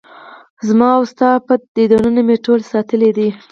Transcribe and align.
زما 0.67 0.89
وستا 1.01 1.29
پټ 1.45 1.61
دیدنونه 1.75 2.21
مې 2.27 2.35
ټول 2.45 2.59
ساتلي 2.71 3.09
دي 3.17 3.29